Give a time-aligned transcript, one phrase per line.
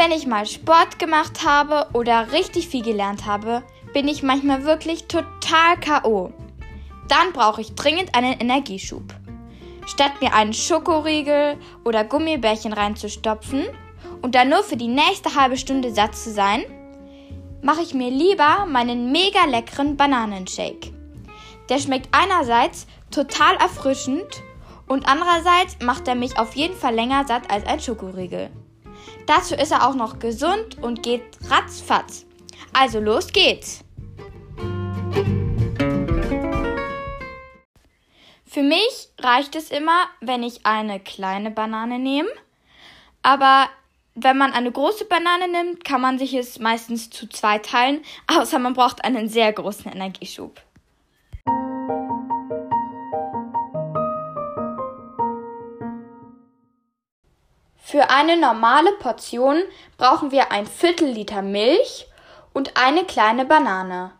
[0.00, 5.08] Wenn ich mal Sport gemacht habe oder richtig viel gelernt habe, bin ich manchmal wirklich
[5.08, 6.32] total KO.
[7.08, 9.02] Dann brauche ich dringend einen Energieschub.
[9.88, 13.64] Statt mir einen Schokoriegel oder Gummibärchen reinzustopfen
[14.22, 16.62] und dann nur für die nächste halbe Stunde satt zu sein,
[17.60, 20.92] mache ich mir lieber meinen mega leckeren Bananenshake.
[21.70, 24.44] Der schmeckt einerseits total erfrischend
[24.86, 28.48] und andererseits macht er mich auf jeden Fall länger satt als ein Schokoriegel.
[29.26, 32.26] Dazu ist er auch noch gesund und geht ratzfatz.
[32.72, 33.84] Also los geht's!
[38.46, 42.30] Für mich reicht es immer, wenn ich eine kleine Banane nehme.
[43.22, 43.68] Aber
[44.14, 48.58] wenn man eine große Banane nimmt, kann man sich es meistens zu zwei teilen, außer
[48.58, 50.60] man braucht einen sehr großen Energieschub.
[57.90, 59.62] Für eine normale Portion
[59.96, 62.06] brauchen wir ein Viertel Liter Milch
[62.52, 64.12] und eine kleine Banane.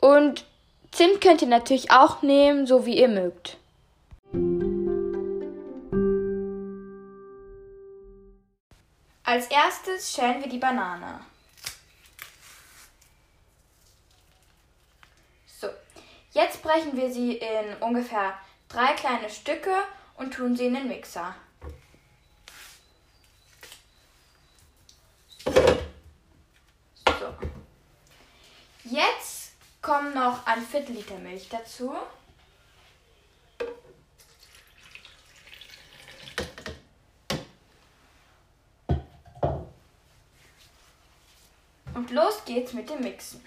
[0.00, 0.44] Und
[0.92, 3.56] Zimt könnt ihr natürlich auch nehmen, so wie ihr mögt.
[9.24, 11.18] Als erstes schälen wir die Banane.
[15.46, 15.66] So,
[16.30, 18.34] jetzt brechen wir sie in ungefähr
[18.68, 19.74] drei kleine Stücke
[20.16, 21.34] und tun sie in den Mixer.
[27.20, 27.34] So.
[28.84, 29.52] Jetzt
[29.90, 31.92] kommen noch ein Viertel Liter Milch dazu.
[41.92, 43.44] Und los geht's mit dem Mixen.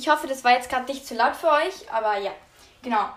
[0.00, 2.32] Ich hoffe, das war jetzt gerade nicht zu laut für euch, aber ja,
[2.80, 3.10] genau.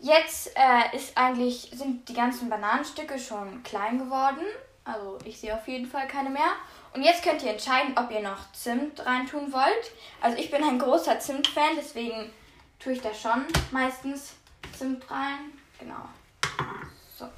[0.00, 4.44] Jetzt äh, ist eigentlich, sind die ganzen Bananenstücke schon klein geworden.
[4.84, 6.50] Also ich sehe auf jeden Fall keine mehr.
[6.94, 9.92] Und jetzt könnt ihr entscheiden, ob ihr noch Zimt reintun wollt.
[10.20, 12.32] Also ich bin ein großer Zimt-Fan, deswegen
[12.80, 14.34] tue ich da schon meistens
[14.76, 15.52] Zimt rein.
[15.78, 16.08] Genau.
[17.16, 17.28] So.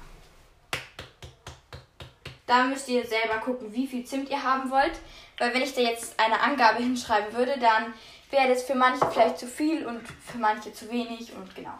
[2.47, 4.99] Da müsst ihr selber gucken, wie viel Zimt ihr haben wollt.
[5.37, 7.93] Weil wenn ich da jetzt eine Angabe hinschreiben würde, dann
[8.29, 11.77] wäre das für manche vielleicht zu viel und für manche zu wenig und genau.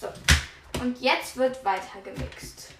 [0.00, 0.08] So.
[0.80, 2.74] Und jetzt wird weiter gemixt.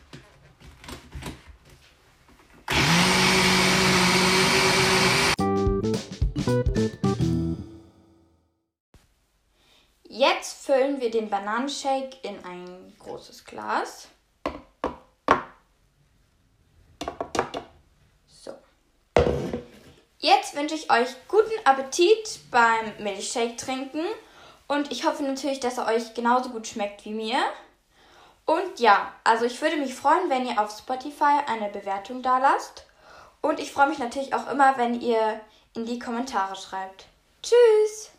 [10.10, 14.08] Jetzt füllen wir den Bananenshake in ein großes Glas.
[18.26, 18.52] So.
[20.28, 24.04] Jetzt wünsche ich euch guten Appetit beim Milchshake trinken
[24.66, 27.38] und ich hoffe natürlich, dass er euch genauso gut schmeckt wie mir.
[28.44, 32.84] Und ja, also ich würde mich freuen, wenn ihr auf Spotify eine Bewertung da lasst.
[33.40, 35.40] Und ich freue mich natürlich auch immer, wenn ihr
[35.74, 37.06] in die Kommentare schreibt.
[37.42, 38.10] Tschüss!